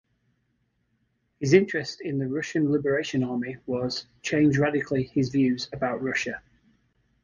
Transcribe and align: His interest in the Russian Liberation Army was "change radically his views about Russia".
His 1.39 1.53
interest 1.53 2.01
in 2.01 2.17
the 2.17 2.27
Russian 2.27 2.71
Liberation 2.71 3.23
Army 3.23 3.57
was 3.67 4.07
"change 4.23 4.57
radically 4.57 5.03
his 5.03 5.29
views 5.29 5.69
about 5.73 6.01
Russia". 6.01 6.41